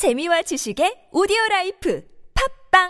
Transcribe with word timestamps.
재미와 0.00 0.40
지식의 0.40 1.12
오디오 1.12 1.36
라이프 1.50 2.00
팝빵 2.32 2.88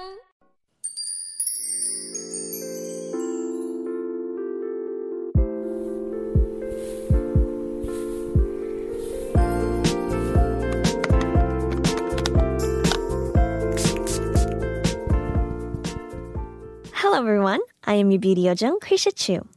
Hello 16.94 17.18
everyone. 17.18 17.58
I 17.82 17.94
am 17.94 18.12
your 18.12 18.20
beauty 18.20 18.44
Yojung, 18.44 18.78
Kriesha 18.78 19.10
Chu. 19.12 19.48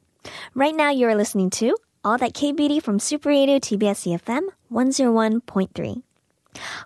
Right 0.55 0.73
now 0.73 0.89
you 0.89 1.05
are 1.05 1.13
listening 1.13 1.51
to 1.61 1.77
All 2.03 2.17
That 2.17 2.33
K-Beauty 2.33 2.79
from 2.79 2.97
Super 2.97 3.29
Radio 3.29 3.59
TBS 3.59 4.09
EFM 4.09 4.49
101.3. 4.71 6.01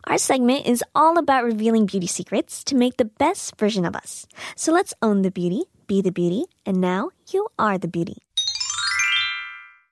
Our 0.06 0.18
segment 0.18 0.66
is 0.66 0.84
all 0.94 1.18
about 1.18 1.44
revealing 1.44 1.86
beauty 1.86 2.08
secrets 2.08 2.64
to 2.66 2.76
make 2.76 2.98
the 2.98 3.06
best 3.06 3.58
version 3.58 3.86
of 3.86 3.96
us. 3.96 4.28
So 4.56 4.72
let's 4.72 4.94
own 5.02 5.22
the 5.22 5.32
beauty, 5.32 5.64
be 5.88 6.02
the 6.02 6.12
beauty, 6.12 6.46
and 6.66 6.80
now 6.80 7.10
you 7.32 7.48
are 7.58 7.78
the 7.78 7.88
beauty. 7.88 8.27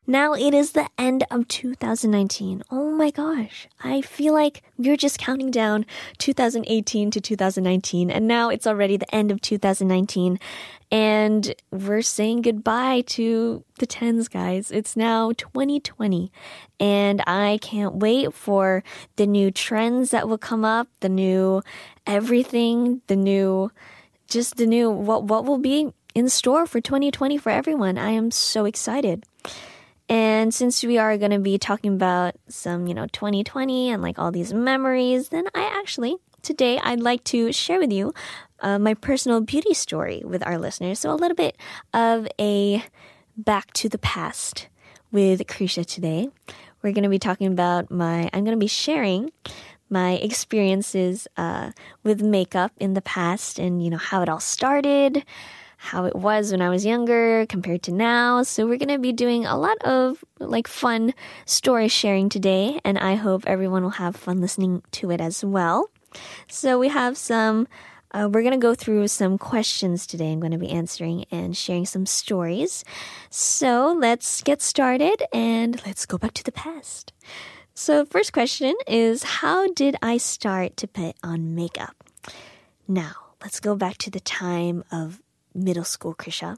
Now 0.07 0.33
it 0.33 0.53
is 0.53 0.73
the 0.73 0.87
end 0.99 1.25
of 1.31 1.47
2019. 1.47 2.61
Oh 2.69 2.91
my 2.91 3.09
gosh. 3.09 3.67
I 3.83 4.01
feel 4.01 4.33
like 4.33 4.61
we're 4.77 4.97
just 4.97 5.17
counting 5.17 5.49
down 5.49 5.87
2018 6.19 7.09
to 7.09 7.19
2019 7.19 8.11
and 8.11 8.27
now 8.27 8.49
it's 8.49 8.67
already 8.67 8.97
the 8.97 9.15
end 9.15 9.31
of 9.31 9.41
2019 9.41 10.39
and 10.91 11.55
we're 11.71 12.03
saying 12.03 12.43
goodbye 12.43 13.01
to 13.07 13.63
the 13.79 13.87
tens 13.87 14.27
guys. 14.27 14.69
It's 14.69 14.95
now 14.95 15.31
2020 15.31 16.31
and 16.79 17.23
I 17.25 17.57
can't 17.63 17.95
wait 17.95 18.31
for 18.31 18.83
the 19.15 19.25
new 19.25 19.49
trends 19.49 20.11
that 20.11 20.29
will 20.29 20.37
come 20.37 20.63
up, 20.63 20.87
the 20.99 21.09
new 21.09 21.63
everything, 22.05 23.01
the 23.07 23.15
new 23.15 23.71
just 24.27 24.57
the 24.57 24.67
new 24.67 24.91
what 24.91 25.23
what 25.23 25.45
will 25.45 25.57
be 25.57 25.91
in 26.13 26.29
store 26.29 26.67
for 26.67 26.79
2020 26.79 27.39
for 27.39 27.49
everyone. 27.49 27.97
I 27.97 28.11
am 28.11 28.29
so 28.29 28.65
excited. 28.65 29.23
And 30.07 30.53
since 30.53 30.83
we 30.83 30.97
are 30.97 31.17
going 31.17 31.31
to 31.31 31.39
be 31.39 31.57
talking 31.57 31.93
about 31.93 32.35
some, 32.47 32.87
you 32.87 32.93
know, 32.93 33.07
2020 33.07 33.89
and 33.89 34.01
like 34.01 34.19
all 34.19 34.31
these 34.31 34.53
memories, 34.53 35.29
then 35.29 35.45
I 35.55 35.63
actually, 35.79 36.17
today, 36.43 36.79
I'd 36.83 36.99
like 36.99 37.23
to 37.25 37.51
share 37.51 37.79
with 37.79 37.91
you 37.91 38.13
uh, 38.59 38.77
my 38.77 38.93
personal 38.93 39.41
beauty 39.41 39.73
story 39.73 40.21
with 40.23 40.45
our 40.45 40.59
listeners. 40.59 40.99
So 40.99 41.11
a 41.11 41.15
little 41.15 41.35
bit 41.35 41.57
of 41.93 42.27
a 42.39 42.83
back 43.35 43.73
to 43.73 43.89
the 43.89 43.97
past 43.97 44.67
with 45.11 45.41
Kriesha 45.47 45.85
today. 45.85 46.29
We're 46.81 46.93
going 46.93 47.03
to 47.03 47.09
be 47.09 47.19
talking 47.19 47.47
about 47.47 47.89
my, 47.89 48.29
I'm 48.31 48.43
going 48.43 48.57
to 48.57 48.57
be 48.57 48.67
sharing 48.67 49.31
my 49.89 50.13
experiences 50.13 51.27
uh, 51.35 51.71
with 52.03 52.21
makeup 52.21 52.71
in 52.77 52.93
the 52.93 53.01
past 53.01 53.57
and, 53.57 53.83
you 53.83 53.89
know, 53.89 53.97
how 53.97 54.21
it 54.21 54.29
all 54.29 54.39
started 54.39 55.25
how 55.85 56.05
it 56.05 56.15
was 56.15 56.51
when 56.51 56.61
I 56.61 56.69
was 56.69 56.85
younger 56.85 57.45
compared 57.47 57.83
to 57.83 57.93
now. 57.93 58.43
So 58.43 58.65
we're 58.65 58.77
going 58.77 58.89
to 58.89 58.99
be 58.99 59.13
doing 59.13 59.45
a 59.45 59.57
lot 59.57 59.77
of 59.83 60.23
like 60.39 60.67
fun 60.67 61.13
story 61.45 61.87
sharing 61.87 62.27
today 62.27 62.79
and 62.83 62.97
I 62.97 63.15
hope 63.15 63.43
everyone 63.45 63.83
will 63.83 64.01
have 64.01 64.15
fun 64.15 64.41
listening 64.41 64.81
to 64.93 65.11
it 65.11 65.21
as 65.21 65.45
well. 65.45 65.89
So 66.47 66.79
we 66.79 66.89
have 66.89 67.17
some 67.17 67.67
uh, 68.11 68.29
we're 68.31 68.43
going 68.43 68.53
to 68.53 68.57
go 68.57 68.73
through 68.73 69.09
some 69.09 69.37
questions 69.37 70.07
today. 70.07 70.31
I'm 70.31 70.39
going 70.39 70.53
to 70.53 70.57
be 70.57 70.69
answering 70.69 71.25
and 71.31 71.55
sharing 71.55 71.85
some 71.85 72.05
stories. 72.05 72.85
So 73.29 73.93
let's 73.99 74.41
get 74.41 74.61
started 74.61 75.21
and 75.33 75.85
let's 75.85 76.05
go 76.05 76.17
back 76.17 76.33
to 76.35 76.43
the 76.43 76.53
past. 76.53 77.11
So, 77.77 78.05
first 78.05 78.31
question 78.31 78.73
is 78.87 79.23
How 79.43 79.67
did 79.67 79.97
I 80.01 80.15
start 80.15 80.77
to 80.77 80.87
put 80.87 81.17
on 81.21 81.55
makeup? 81.55 82.05
Now, 82.87 83.35
let's 83.41 83.59
go 83.59 83.75
back 83.75 83.97
to 83.97 84.09
the 84.09 84.21
time 84.21 84.85
of 84.93 85.21
middle 85.55 85.83
school, 85.83 86.13
Kriesha. 86.13 86.57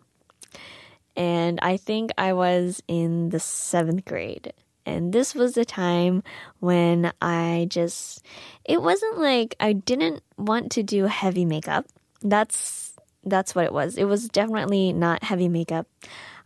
And 1.15 1.59
I 1.61 1.77
think 1.77 2.11
I 2.17 2.33
was 2.33 2.81
in 2.87 3.29
the 3.29 3.39
seventh 3.39 4.05
grade. 4.05 4.53
And 4.85 5.11
this 5.11 5.35
was 5.35 5.53
the 5.53 5.65
time 5.65 6.23
when 6.59 7.11
I 7.21 7.67
just, 7.69 8.25
it 8.63 8.81
wasn't 8.81 9.17
like 9.17 9.55
I 9.59 9.73
didn't 9.73 10.23
want 10.37 10.71
to 10.73 10.83
do 10.83 11.05
heavy 11.05 11.43
makeup. 11.43 11.85
That's, 12.21 12.93
that's 13.23 13.53
what 13.53 13.65
it 13.65 13.73
was. 13.73 13.97
It 13.97 14.05
was 14.05 14.29
definitely 14.29 14.93
not 14.93 15.23
heavy 15.23 15.49
makeup. 15.49 15.87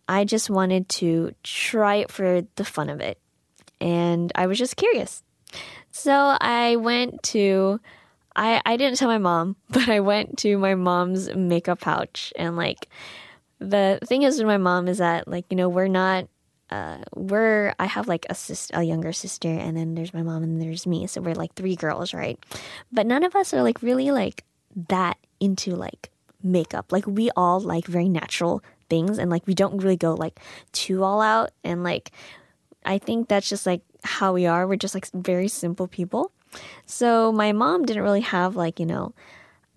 I 0.07 0.25
just 0.25 0.49
wanted 0.49 0.89
to 0.89 1.35
try 1.43 1.95
it 1.95 2.11
for 2.11 2.41
the 2.55 2.65
fun 2.65 2.89
of 2.89 2.99
it. 2.99 3.19
And 3.79 4.31
I 4.35 4.47
was 4.47 4.57
just 4.57 4.75
curious. 4.75 5.23
So 5.91 6.11
I 6.39 6.77
went 6.77 7.21
to 7.23 7.79
I 8.35 8.61
I 8.65 8.77
didn't 8.77 8.97
tell 8.97 9.09
my 9.09 9.17
mom, 9.17 9.55
but 9.69 9.89
I 9.89 9.99
went 9.99 10.37
to 10.39 10.57
my 10.57 10.75
mom's 10.75 11.33
makeup 11.35 11.81
pouch 11.81 12.33
and 12.35 12.55
like 12.55 12.87
the 13.59 13.99
thing 14.05 14.23
is 14.23 14.37
with 14.37 14.47
my 14.47 14.57
mom 14.57 14.87
is 14.87 14.97
that 14.97 15.27
like 15.27 15.45
you 15.49 15.55
know 15.57 15.69
we're 15.69 15.87
not 15.87 16.27
uh, 16.71 16.99
we're 17.15 17.73
I 17.79 17.85
have 17.85 18.07
like 18.07 18.25
a 18.29 18.35
sister, 18.35 18.73
a 18.77 18.83
younger 18.83 19.11
sister, 19.11 19.49
and 19.49 19.75
then 19.75 19.93
there's 19.93 20.13
my 20.13 20.23
mom 20.23 20.41
and 20.41 20.61
there's 20.61 20.87
me, 20.87 21.05
so 21.05 21.21
we're 21.21 21.35
like 21.35 21.53
three 21.53 21.75
girls, 21.75 22.13
right? 22.13 22.39
But 22.91 23.05
none 23.05 23.23
of 23.23 23.35
us 23.35 23.53
are 23.53 23.61
like 23.61 23.81
really 23.81 24.11
like 24.11 24.45
that 24.87 25.17
into 25.39 25.75
like 25.75 26.09
makeup. 26.41 26.91
Like 26.91 27.05
we 27.05 27.29
all 27.35 27.59
like 27.59 27.85
very 27.85 28.07
natural 28.07 28.63
things, 28.89 29.17
and 29.17 29.29
like 29.29 29.45
we 29.47 29.53
don't 29.53 29.79
really 29.79 29.97
go 29.97 30.13
like 30.13 30.39
too 30.71 31.03
all 31.03 31.21
out. 31.21 31.51
And 31.63 31.83
like 31.83 32.11
I 32.85 32.97
think 32.97 33.27
that's 33.27 33.49
just 33.49 33.65
like 33.65 33.81
how 34.03 34.33
we 34.33 34.45
are. 34.45 34.65
We're 34.65 34.77
just 34.77 34.95
like 34.95 35.09
very 35.13 35.49
simple 35.49 35.87
people. 35.87 36.31
So 36.85 37.31
my 37.31 37.51
mom 37.51 37.85
didn't 37.85 38.03
really 38.03 38.21
have 38.21 38.55
like, 38.55 38.79
you 38.79 38.85
know, 38.85 39.13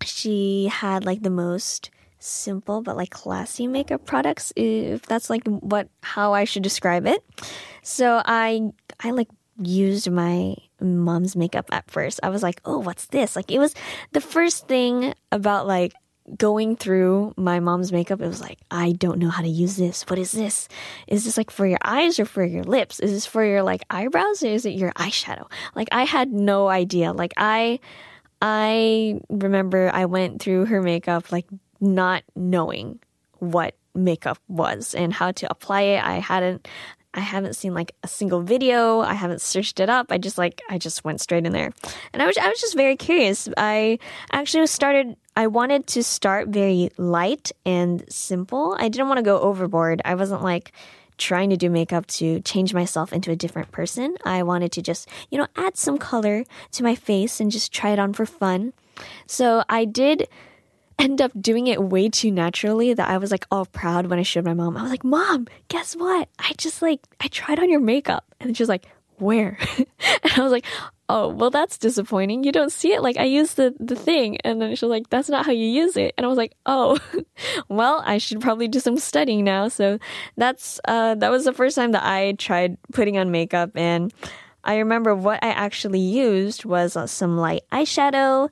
she 0.02 0.68
had 0.72 1.04
like 1.04 1.22
the 1.22 1.30
most 1.30 1.90
simple 2.18 2.80
but 2.80 2.96
like 2.96 3.10
classy 3.10 3.66
makeup 3.66 4.06
products 4.06 4.50
if 4.56 5.02
that's 5.02 5.28
like 5.28 5.46
what 5.46 5.88
how 6.02 6.32
I 6.32 6.44
should 6.44 6.62
describe 6.62 7.06
it. 7.06 7.22
So 7.82 8.22
I 8.24 8.72
I 9.00 9.10
like 9.10 9.28
used 9.62 10.10
my 10.10 10.56
mom's 10.80 11.36
makeup 11.36 11.68
at 11.70 11.90
first. 11.90 12.20
I 12.22 12.30
was 12.30 12.42
like, 12.42 12.60
"Oh, 12.64 12.78
what's 12.78 13.06
this?" 13.06 13.36
Like 13.36 13.50
it 13.52 13.58
was 13.58 13.74
the 14.12 14.20
first 14.20 14.66
thing 14.68 15.14
about 15.30 15.66
like 15.66 15.92
going 16.36 16.76
through 16.76 17.34
my 17.36 17.60
mom's 17.60 17.92
makeup, 17.92 18.20
it 18.20 18.26
was 18.26 18.40
like, 18.40 18.58
I 18.70 18.92
don't 18.92 19.18
know 19.18 19.28
how 19.28 19.42
to 19.42 19.48
use 19.48 19.76
this. 19.76 20.02
What 20.08 20.18
is 20.18 20.32
this? 20.32 20.68
Is 21.06 21.24
this 21.24 21.36
like 21.36 21.50
for 21.50 21.66
your 21.66 21.78
eyes 21.84 22.18
or 22.18 22.24
for 22.24 22.44
your 22.44 22.64
lips? 22.64 23.00
Is 23.00 23.12
this 23.12 23.26
for 23.26 23.44
your 23.44 23.62
like 23.62 23.84
eyebrows 23.90 24.42
or 24.42 24.48
is 24.48 24.64
it 24.64 24.70
your 24.70 24.92
eyeshadow? 24.92 25.50
Like 25.74 25.88
I 25.92 26.04
had 26.04 26.32
no 26.32 26.68
idea. 26.68 27.12
Like 27.12 27.34
I 27.36 27.78
I 28.40 29.20
remember 29.28 29.90
I 29.92 30.06
went 30.06 30.40
through 30.40 30.66
her 30.66 30.82
makeup 30.82 31.30
like 31.30 31.46
not 31.80 32.24
knowing 32.34 33.00
what 33.38 33.76
makeup 33.94 34.38
was 34.48 34.94
and 34.94 35.12
how 35.12 35.32
to 35.32 35.50
apply 35.50 35.82
it. 35.82 36.04
I 36.04 36.18
hadn't 36.18 36.66
I 37.14 37.20
haven't 37.20 37.54
seen 37.54 37.74
like 37.74 37.94
a 38.02 38.08
single 38.08 38.42
video. 38.42 39.00
I 39.00 39.14
haven't 39.14 39.40
searched 39.40 39.78
it 39.78 39.88
up. 39.88 40.10
I 40.10 40.18
just 40.18 40.36
like 40.36 40.62
I 40.68 40.78
just 40.78 41.04
went 41.04 41.20
straight 41.20 41.46
in 41.46 41.52
there. 41.52 41.70
And 42.12 42.22
I 42.22 42.26
was 42.26 42.36
I 42.36 42.48
was 42.48 42.60
just 42.60 42.76
very 42.76 42.96
curious. 42.96 43.48
I 43.56 43.98
actually 44.32 44.66
started 44.66 45.16
I 45.36 45.48
wanted 45.48 45.86
to 45.88 46.02
start 46.02 46.48
very 46.48 46.90
light 46.96 47.50
and 47.64 48.04
simple. 48.08 48.76
I 48.78 48.88
didn't 48.88 49.08
want 49.08 49.18
to 49.18 49.24
go 49.24 49.40
overboard. 49.40 50.00
I 50.04 50.14
wasn't 50.14 50.42
like 50.42 50.72
trying 51.16 51.50
to 51.50 51.56
do 51.56 51.70
makeup 51.70 52.06
to 52.06 52.40
change 52.40 52.74
myself 52.74 53.12
into 53.12 53.30
a 53.30 53.36
different 53.36 53.70
person. 53.70 54.16
I 54.24 54.42
wanted 54.42 54.72
to 54.72 54.82
just, 54.82 55.08
you 55.30 55.38
know, 55.38 55.46
add 55.56 55.76
some 55.76 55.98
color 55.98 56.44
to 56.72 56.82
my 56.82 56.94
face 56.94 57.40
and 57.40 57.50
just 57.50 57.72
try 57.72 57.90
it 57.90 57.98
on 57.98 58.12
for 58.12 58.26
fun. 58.26 58.72
So 59.26 59.64
I 59.68 59.84
did 59.84 60.28
end 60.98 61.20
up 61.20 61.32
doing 61.40 61.66
it 61.66 61.82
way 61.82 62.08
too 62.08 62.30
naturally 62.30 62.94
that 62.94 63.08
I 63.08 63.18
was 63.18 63.30
like 63.30 63.46
all 63.50 63.66
proud 63.66 64.06
when 64.06 64.18
I 64.18 64.22
showed 64.22 64.44
my 64.44 64.54
mom. 64.54 64.76
I 64.76 64.82
was 64.82 64.90
like, 64.90 65.04
Mom, 65.04 65.46
guess 65.68 65.94
what? 65.94 66.28
I 66.38 66.52
just 66.56 66.82
like, 66.82 67.00
I 67.20 67.28
tried 67.28 67.58
on 67.58 67.70
your 67.70 67.80
makeup. 67.80 68.24
And 68.40 68.56
she's 68.56 68.68
like, 68.68 68.86
Where? 69.16 69.58
and 69.78 70.32
I 70.36 70.42
was 70.42 70.52
like, 70.52 70.64
Oh, 71.08 71.28
well, 71.28 71.50
that's 71.50 71.76
disappointing. 71.76 72.44
You 72.44 72.52
don't 72.52 72.72
see 72.72 72.92
it. 72.92 73.02
Like, 73.02 73.18
I 73.18 73.24
used 73.24 73.56
the, 73.56 73.74
the 73.78 73.96
thing. 73.96 74.38
And 74.38 74.60
then 74.60 74.74
she's 74.74 74.82
like, 74.88 75.10
That's 75.10 75.28
not 75.28 75.44
how 75.44 75.52
you 75.52 75.66
use 75.66 75.96
it. 75.96 76.14
And 76.16 76.24
I 76.24 76.28
was 76.28 76.38
like, 76.38 76.54
Oh, 76.66 76.98
well, 77.68 78.02
I 78.06 78.18
should 78.18 78.40
probably 78.40 78.68
do 78.68 78.80
some 78.80 78.96
studying 78.96 79.44
now. 79.44 79.68
So 79.68 79.98
that's, 80.36 80.80
uh, 80.86 81.14
that 81.16 81.30
was 81.30 81.44
the 81.44 81.52
first 81.52 81.76
time 81.76 81.92
that 81.92 82.04
I 82.04 82.32
tried 82.32 82.78
putting 82.92 83.18
on 83.18 83.30
makeup. 83.30 83.72
And 83.74 84.12
I 84.64 84.78
remember 84.78 85.14
what 85.14 85.44
I 85.44 85.48
actually 85.48 86.00
used 86.00 86.64
was 86.64 86.96
uh, 86.96 87.06
some 87.06 87.36
light 87.36 87.64
eyeshadow 87.70 88.48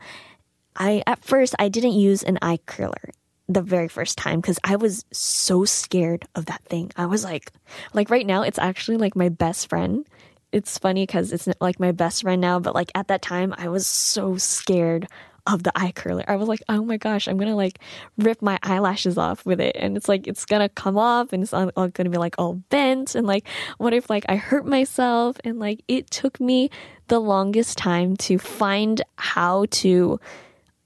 I 0.76 1.02
at 1.06 1.22
first 1.22 1.54
I 1.58 1.68
didn't 1.68 1.92
use 1.92 2.22
an 2.22 2.38
eye 2.42 2.58
curler 2.66 3.10
the 3.48 3.62
very 3.62 3.88
first 3.88 4.16
time 4.16 4.40
because 4.40 4.58
I 4.64 4.76
was 4.76 5.04
so 5.12 5.64
scared 5.64 6.26
of 6.34 6.46
that 6.46 6.62
thing. 6.64 6.90
I 6.96 7.06
was 7.06 7.24
like, 7.24 7.52
like 7.92 8.08
right 8.08 8.26
now, 8.26 8.42
it's 8.42 8.58
actually 8.58 8.96
like 8.96 9.16
my 9.16 9.28
best 9.28 9.68
friend. 9.68 10.06
It's 10.52 10.78
funny 10.78 11.04
because 11.04 11.32
it's 11.32 11.48
like 11.60 11.80
my 11.80 11.92
best 11.92 12.22
friend 12.22 12.40
now, 12.40 12.60
but 12.60 12.74
like 12.74 12.92
at 12.94 13.08
that 13.08 13.22
time, 13.22 13.54
I 13.56 13.68
was 13.68 13.86
so 13.86 14.36
scared 14.36 15.08
of 15.46 15.62
the 15.64 15.72
eye 15.74 15.92
curler. 15.92 16.24
I 16.28 16.36
was 16.36 16.48
like, 16.48 16.62
oh 16.68 16.84
my 16.84 16.96
gosh, 16.96 17.26
I'm 17.26 17.36
gonna 17.36 17.56
like 17.56 17.80
rip 18.16 18.42
my 18.42 18.58
eyelashes 18.62 19.18
off 19.18 19.44
with 19.44 19.60
it. 19.60 19.76
And 19.78 19.96
it's 19.96 20.08
like, 20.08 20.28
it's 20.28 20.44
gonna 20.44 20.68
come 20.68 20.96
off 20.96 21.32
and 21.32 21.42
it's 21.42 21.52
all, 21.52 21.70
gonna 21.88 22.10
be 22.10 22.18
like 22.18 22.36
all 22.38 22.54
bent. 22.54 23.14
And 23.14 23.26
like, 23.26 23.48
what 23.78 23.92
if 23.92 24.08
like 24.08 24.24
I 24.28 24.36
hurt 24.36 24.66
myself? 24.66 25.38
And 25.42 25.58
like, 25.58 25.82
it 25.88 26.10
took 26.10 26.40
me 26.40 26.70
the 27.08 27.18
longest 27.18 27.76
time 27.76 28.16
to 28.18 28.38
find 28.38 29.02
how 29.16 29.66
to 29.70 30.20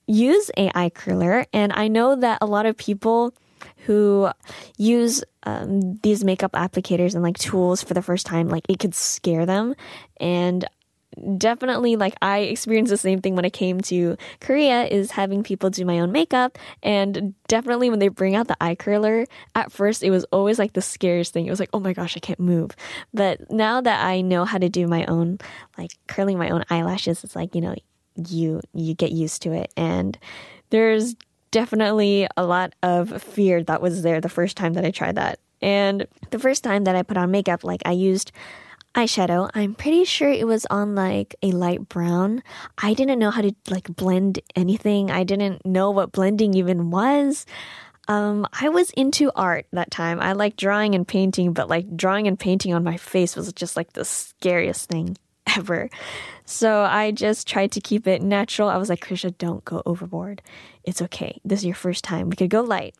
use 0.06 0.50
a 0.56 0.70
eye 0.74 0.90
curler. 0.90 1.44
And 1.52 1.72
I 1.74 1.88
know 1.88 2.16
that 2.16 2.38
a 2.40 2.46
lot 2.46 2.66
of 2.66 2.76
people 2.76 3.34
who 3.86 4.28
use 4.76 5.22
um, 5.44 5.96
these 6.02 6.24
makeup 6.24 6.52
applicators 6.52 7.14
and 7.14 7.22
like 7.22 7.38
tools 7.38 7.82
for 7.82 7.94
the 7.94 8.02
first 8.02 8.26
time, 8.26 8.48
like 8.48 8.64
it 8.68 8.78
could 8.78 8.94
scare 8.94 9.46
them. 9.46 9.74
And 10.18 10.66
definitely 11.38 11.96
like 11.96 12.14
I 12.20 12.40
experienced 12.40 12.90
the 12.90 12.96
same 12.96 13.20
thing 13.20 13.36
when 13.36 13.44
I 13.44 13.50
came 13.50 13.80
to 13.82 14.16
Korea 14.40 14.84
is 14.84 15.12
having 15.12 15.42
people 15.42 15.70
do 15.70 15.84
my 15.84 16.00
own 16.00 16.12
makeup. 16.12 16.58
And 16.82 17.34
definitely 17.48 17.90
when 17.90 18.00
they 18.00 18.08
bring 18.08 18.34
out 18.34 18.48
the 18.48 18.56
eye 18.60 18.74
curler 18.74 19.26
at 19.54 19.72
first 19.72 20.02
it 20.02 20.10
was 20.10 20.24
always 20.24 20.58
like 20.58 20.74
the 20.74 20.82
scariest 20.82 21.32
thing. 21.32 21.46
It 21.46 21.50
was 21.50 21.60
like 21.60 21.70
oh 21.72 21.80
my 21.80 21.92
gosh 21.92 22.16
I 22.16 22.20
can't 22.20 22.40
move. 22.40 22.72
But 23.14 23.50
now 23.50 23.80
that 23.80 24.04
I 24.04 24.20
know 24.20 24.44
how 24.44 24.58
to 24.58 24.68
do 24.68 24.86
my 24.86 25.06
own 25.06 25.38
like 25.78 25.92
curling 26.06 26.38
my 26.38 26.50
own 26.50 26.64
eyelashes 26.70 27.24
it's 27.24 27.36
like 27.36 27.54
you 27.54 27.60
know 27.60 27.74
you 28.28 28.60
you 28.74 28.94
get 28.94 29.12
used 29.12 29.42
to 29.42 29.52
it. 29.52 29.72
And 29.76 30.18
there's 30.70 31.14
definitely 31.56 32.28
a 32.36 32.44
lot 32.44 32.74
of 32.82 33.22
fear 33.22 33.64
that 33.64 33.80
was 33.80 34.02
there 34.02 34.20
the 34.20 34.28
first 34.28 34.58
time 34.58 34.74
that 34.74 34.84
I 34.84 34.90
tried 34.90 35.14
that 35.14 35.38
and 35.62 36.06
the 36.30 36.38
first 36.38 36.62
time 36.62 36.84
that 36.84 36.94
I 36.94 37.02
put 37.02 37.16
on 37.16 37.30
makeup 37.30 37.64
like 37.64 37.80
I 37.86 37.92
used 37.92 38.30
eyeshadow. 38.94 39.48
I'm 39.54 39.74
pretty 39.74 40.04
sure 40.04 40.28
it 40.28 40.46
was 40.46 40.66
on 40.68 40.94
like 40.94 41.34
a 41.42 41.52
light 41.52 41.88
brown. 41.88 42.42
I 42.76 42.92
didn't 42.92 43.18
know 43.18 43.30
how 43.30 43.40
to 43.40 43.54
like 43.70 43.86
blend 43.88 44.38
anything. 44.54 45.10
I 45.10 45.24
didn't 45.24 45.64
know 45.64 45.90
what 45.92 46.12
blending 46.12 46.52
even 46.52 46.90
was. 46.90 47.46
Um, 48.06 48.46
I 48.52 48.68
was 48.68 48.90
into 48.90 49.32
art 49.34 49.66
that 49.72 49.90
time. 49.90 50.20
I 50.20 50.32
like 50.32 50.56
drawing 50.56 50.94
and 50.94 51.08
painting, 51.08 51.54
but 51.54 51.70
like 51.70 51.96
drawing 51.96 52.28
and 52.28 52.38
painting 52.38 52.74
on 52.74 52.84
my 52.84 52.98
face 52.98 53.34
was 53.34 53.50
just 53.54 53.76
like 53.76 53.94
the 53.94 54.04
scariest 54.04 54.90
thing 54.90 55.16
ever. 55.56 55.90
So 56.44 56.82
I 56.82 57.10
just 57.10 57.48
tried 57.48 57.72
to 57.72 57.80
keep 57.80 58.06
it 58.06 58.22
natural. 58.22 58.68
I 58.68 58.76
was 58.76 58.88
like, 58.88 59.00
Kriesha, 59.00 59.36
don't 59.36 59.64
go 59.64 59.82
overboard. 59.84 60.42
It's 60.84 61.02
okay. 61.02 61.40
This 61.44 61.60
is 61.60 61.66
your 61.66 61.74
first 61.74 62.04
time. 62.04 62.30
We 62.30 62.36
could 62.36 62.50
go 62.50 62.62
light. 62.62 62.94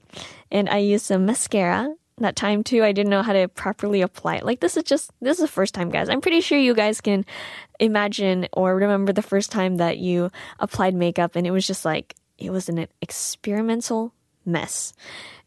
And 0.50 0.68
I 0.68 0.78
used 0.78 1.06
some 1.06 1.26
mascara 1.26 1.94
that 2.18 2.34
time 2.36 2.64
too. 2.64 2.82
I 2.82 2.92
didn't 2.92 3.10
know 3.10 3.22
how 3.22 3.32
to 3.32 3.46
properly 3.48 4.00
apply 4.00 4.36
it. 4.36 4.44
Like 4.44 4.60
this 4.60 4.76
is 4.76 4.84
just 4.84 5.10
this 5.20 5.38
is 5.38 5.42
the 5.42 5.48
first 5.48 5.74
time, 5.74 5.90
guys. 5.90 6.08
I'm 6.08 6.20
pretty 6.20 6.40
sure 6.40 6.58
you 6.58 6.74
guys 6.74 7.00
can 7.00 7.24
imagine 7.78 8.48
or 8.52 8.74
remember 8.74 9.12
the 9.12 9.22
first 9.22 9.52
time 9.52 9.76
that 9.76 9.98
you 9.98 10.30
applied 10.58 10.94
makeup 10.94 11.36
and 11.36 11.46
it 11.46 11.50
was 11.50 11.66
just 11.66 11.84
like 11.84 12.14
it 12.38 12.50
was 12.50 12.68
an 12.68 12.86
experimental 13.02 14.12
mess. 14.44 14.92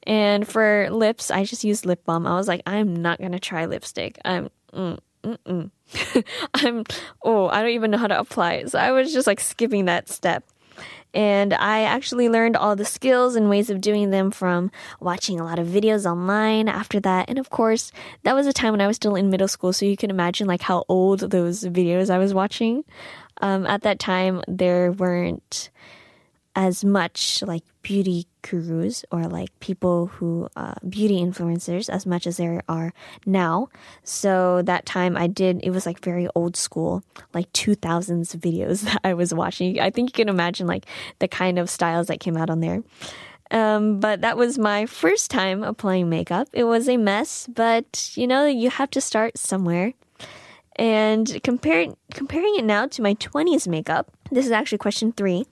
And 0.03 0.47
for 0.47 0.89
lips, 0.91 1.31
I 1.31 1.43
just 1.43 1.63
used 1.63 1.85
lip 1.85 2.03
balm. 2.05 2.25
I 2.25 2.35
was 2.35 2.47
like, 2.47 2.61
I'm 2.65 2.95
not 2.95 3.19
gonna 3.19 3.39
try 3.39 3.65
lipstick. 3.65 4.19
I'm 4.23 4.49
mm, 4.73 4.99
mm-mm. 5.23 5.71
I'm 6.53 6.83
oh, 7.23 7.47
I 7.47 7.61
don't 7.61 7.71
even 7.71 7.91
know 7.91 7.97
how 7.97 8.07
to 8.07 8.19
apply 8.19 8.53
it. 8.53 8.71
So 8.71 8.79
I 8.79 8.91
was 8.91 9.13
just 9.13 9.27
like 9.27 9.39
skipping 9.39 9.85
that 9.85 10.09
step. 10.09 10.43
And 11.11 11.55
I 11.55 11.81
actually 11.81 12.29
learned 12.29 12.55
all 12.55 12.75
the 12.75 12.85
skills 12.85 13.35
and 13.35 13.49
ways 13.49 13.71
of 13.71 13.81
doing 13.81 14.11
them 14.11 14.29
from 14.29 14.71
watching 14.99 15.39
a 15.39 15.43
lot 15.43 15.57
of 15.57 15.67
videos 15.67 16.05
online 16.05 16.67
after 16.67 16.99
that. 16.99 17.29
And 17.29 17.39
of 17.39 17.49
course, 17.49 17.91
that 18.23 18.35
was 18.35 18.45
a 18.45 18.53
time 18.53 18.73
when 18.73 18.81
I 18.81 18.87
was 18.87 18.97
still 18.97 19.15
in 19.15 19.31
middle 19.31 19.47
school. 19.47 19.73
So 19.73 19.85
you 19.87 19.97
can 19.97 20.11
imagine 20.11 20.45
like 20.45 20.61
how 20.61 20.85
old 20.87 21.21
those 21.21 21.63
videos 21.63 22.11
I 22.11 22.19
was 22.19 22.33
watching. 22.33 22.83
Um, 23.41 23.65
at 23.65 23.81
that 23.81 23.97
time, 23.97 24.43
there 24.47 24.91
weren't 24.91 25.71
as 26.55 26.85
much 26.85 27.41
like 27.41 27.63
beauty 27.81 28.27
gurus 28.41 29.03
or 29.11 29.27
like 29.27 29.57
people 29.59 30.07
who 30.07 30.49
uh, 30.55 30.75
beauty 30.87 31.19
influencers 31.19 31.89
as 31.89 32.05
much 32.05 32.27
as 32.27 32.37
there 32.37 32.61
are 32.67 32.93
now. 33.25 33.69
So 34.03 34.61
that 34.63 34.85
time 34.85 35.17
I 35.17 35.27
did 35.27 35.59
it 35.63 35.71
was 35.71 35.85
like 35.85 35.99
very 35.99 36.27
old 36.35 36.55
school, 36.55 37.03
like 37.33 37.51
2000s 37.53 38.35
videos 38.37 38.81
that 38.85 39.01
I 39.03 39.13
was 39.13 39.33
watching. 39.33 39.79
I 39.79 39.89
think 39.89 40.09
you 40.09 40.23
can 40.23 40.29
imagine 40.29 40.67
like 40.67 40.85
the 41.19 41.27
kind 41.27 41.59
of 41.59 41.69
styles 41.69 42.07
that 42.07 42.19
came 42.19 42.37
out 42.37 42.49
on 42.49 42.59
there. 42.59 42.83
Um, 43.51 43.99
but 43.99 44.21
that 44.21 44.37
was 44.37 44.59
my 44.59 44.85
first 44.85 45.31
time 45.31 45.63
applying 45.63 46.09
makeup. 46.09 46.47
It 46.53 46.65
was 46.65 46.87
a 46.87 46.97
mess, 46.97 47.47
but 47.47 48.11
you 48.15 48.27
know, 48.27 48.45
you 48.45 48.69
have 48.69 48.91
to 48.91 49.01
start 49.01 49.37
somewhere. 49.37 49.93
And 50.75 51.41
comparing 51.43 51.97
comparing 52.13 52.55
it 52.57 52.63
now 52.63 52.87
to 52.87 53.01
my 53.01 53.15
20s 53.15 53.67
makeup, 53.67 54.11
this 54.31 54.45
is 54.45 54.51
actually 54.51 54.77
question 54.77 55.11
three. 55.11 55.45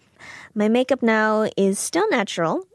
My 0.56 0.70
makeup 0.70 1.04
now 1.04 1.50
is 1.58 1.80
still 1.80 2.10
natural, 2.10 2.66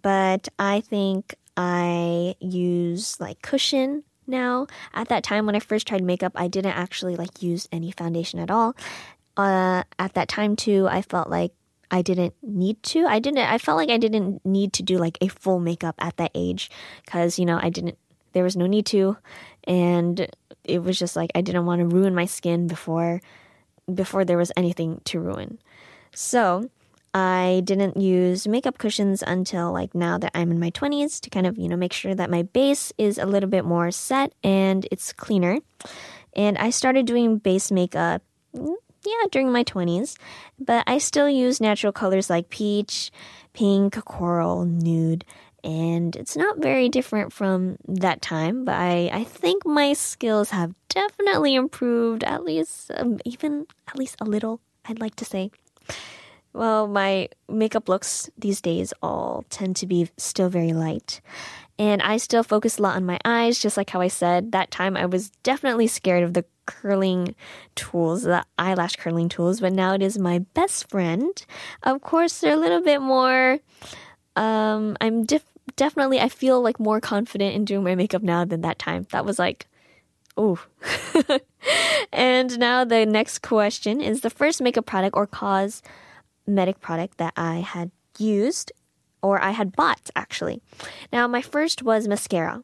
but 0.00 0.48
I 0.58 0.80
think 0.80 1.34
I 1.56 2.34
use 2.40 3.20
like 3.20 3.42
cushion 3.42 4.04
now. 4.26 4.66
At 4.92 5.08
that 5.08 5.22
time 5.22 5.46
when 5.46 5.56
I 5.56 5.60
first 5.60 5.86
tried 5.86 6.02
makeup, 6.02 6.32
I 6.34 6.48
didn't 6.48 6.76
actually 6.76 7.16
like 7.16 7.42
use 7.42 7.68
any 7.72 7.90
foundation 7.90 8.38
at 8.40 8.50
all. 8.50 8.76
Uh, 9.36 9.82
at 9.98 10.14
that 10.14 10.28
time 10.28 10.56
too, 10.56 10.86
I 10.88 11.02
felt 11.02 11.28
like 11.28 11.52
I 11.90 12.02
didn't 12.02 12.34
need 12.42 12.82
to. 12.84 13.06
I 13.06 13.18
didn't. 13.18 13.38
I 13.38 13.58
felt 13.58 13.76
like 13.76 13.90
I 13.90 13.98
didn't 13.98 14.44
need 14.44 14.72
to 14.74 14.82
do 14.82 14.98
like 14.98 15.18
a 15.20 15.28
full 15.28 15.60
makeup 15.60 15.94
at 15.98 16.16
that 16.16 16.30
age 16.34 16.70
because 17.04 17.38
you 17.38 17.46
know 17.46 17.58
I 17.62 17.70
didn't. 17.70 17.98
There 18.32 18.44
was 18.44 18.56
no 18.56 18.66
need 18.66 18.86
to, 18.86 19.16
and 19.64 20.28
it 20.64 20.82
was 20.82 20.98
just 20.98 21.14
like 21.14 21.30
I 21.34 21.40
didn't 21.40 21.66
want 21.66 21.80
to 21.80 21.86
ruin 21.86 22.14
my 22.14 22.24
skin 22.24 22.66
before 22.66 23.20
before 23.92 24.24
there 24.24 24.38
was 24.38 24.50
anything 24.56 25.00
to 25.04 25.20
ruin. 25.20 25.58
So 26.14 26.70
I 27.14 27.62
didn't 27.64 27.96
use 27.96 28.48
makeup 28.48 28.76
cushions 28.78 29.22
until 29.22 29.72
like 29.72 29.94
now 29.94 30.18
that 30.18 30.32
I'm 30.34 30.50
in 30.50 30.58
my 30.58 30.70
20s 30.70 31.20
to 31.20 31.30
kind 31.30 31.46
of, 31.46 31.56
you 31.56 31.68
know, 31.68 31.76
make 31.76 31.92
sure 31.92 32.14
that 32.14 32.28
my 32.28 32.42
base 32.42 32.92
is 32.98 33.18
a 33.18 33.26
little 33.26 33.48
bit 33.48 33.64
more 33.64 33.92
set 33.92 34.32
and 34.42 34.86
it's 34.90 35.12
cleaner. 35.12 35.58
And 36.34 36.58
I 36.58 36.70
started 36.70 37.06
doing 37.06 37.38
base 37.38 37.70
makeup, 37.70 38.22
mm, 38.52 38.74
yeah, 39.06 39.28
during 39.30 39.52
my 39.52 39.62
20s, 39.62 40.16
but 40.58 40.82
I 40.88 40.98
still 40.98 41.28
use 41.28 41.60
natural 41.60 41.92
colors 41.92 42.28
like 42.28 42.50
peach, 42.50 43.12
pink, 43.52 44.02
coral, 44.04 44.64
nude, 44.64 45.24
and 45.62 46.16
it's 46.16 46.36
not 46.36 46.58
very 46.58 46.88
different 46.88 47.32
from 47.32 47.76
that 47.86 48.22
time, 48.22 48.64
but 48.64 48.74
I, 48.74 49.08
I 49.12 49.24
think 49.24 49.64
my 49.64 49.92
skills 49.92 50.50
have 50.50 50.74
definitely 50.88 51.54
improved, 51.54 52.24
at 52.24 52.44
least, 52.44 52.90
um, 52.96 53.20
even 53.24 53.66
at 53.86 53.96
least 53.96 54.16
a 54.20 54.24
little, 54.24 54.60
I'd 54.84 55.00
like 55.00 55.14
to 55.16 55.24
say. 55.24 55.52
Well, 56.54 56.86
my 56.86 57.28
makeup 57.48 57.88
looks 57.88 58.30
these 58.38 58.60
days 58.60 58.94
all 59.02 59.44
tend 59.50 59.74
to 59.76 59.86
be 59.86 60.08
still 60.16 60.48
very 60.48 60.72
light. 60.72 61.20
And 61.80 62.00
I 62.00 62.18
still 62.18 62.44
focus 62.44 62.78
a 62.78 62.82
lot 62.82 62.94
on 62.94 63.04
my 63.04 63.18
eyes, 63.24 63.58
just 63.58 63.76
like 63.76 63.90
how 63.90 64.00
I 64.00 64.06
said. 64.06 64.52
That 64.52 64.70
time 64.70 64.96
I 64.96 65.06
was 65.06 65.30
definitely 65.42 65.88
scared 65.88 66.22
of 66.22 66.32
the 66.32 66.44
curling 66.66 67.34
tools, 67.74 68.22
the 68.22 68.44
eyelash 68.56 68.94
curling 68.94 69.28
tools, 69.28 69.58
but 69.60 69.72
now 69.72 69.94
it 69.94 70.02
is 70.02 70.16
my 70.16 70.38
best 70.54 70.88
friend. 70.88 71.44
Of 71.82 72.00
course, 72.02 72.38
they're 72.38 72.54
a 72.54 72.56
little 72.56 72.82
bit 72.82 73.02
more, 73.02 73.58
um, 74.36 74.96
I'm 75.00 75.24
def- 75.24 75.44
definitely, 75.74 76.20
I 76.20 76.28
feel 76.28 76.62
like 76.62 76.78
more 76.78 77.00
confident 77.00 77.56
in 77.56 77.64
doing 77.64 77.82
my 77.82 77.96
makeup 77.96 78.22
now 78.22 78.44
than 78.44 78.60
that 78.60 78.78
time. 78.78 79.08
That 79.10 79.24
was 79.24 79.40
like, 79.40 79.66
oh. 80.36 80.64
and 82.12 82.56
now 82.60 82.84
the 82.84 83.04
next 83.04 83.40
question 83.42 84.00
is 84.00 84.20
the 84.20 84.30
first 84.30 84.62
makeup 84.62 84.86
product 84.86 85.16
or 85.16 85.26
cause 85.26 85.82
medic 86.46 86.80
product 86.80 87.18
that 87.18 87.32
I 87.36 87.56
had 87.60 87.90
used 88.18 88.72
or 89.22 89.40
I 89.40 89.50
had 89.50 89.74
bought 89.74 90.10
actually. 90.14 90.60
Now, 91.12 91.26
my 91.26 91.42
first 91.42 91.82
was 91.82 92.06
mascara. 92.06 92.62